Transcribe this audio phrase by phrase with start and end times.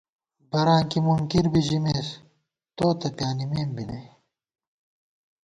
[0.51, 2.09] براں کی مُنکِر بی ژِمېس،
[2.75, 4.05] تو تہ پیانِمېم بی نئ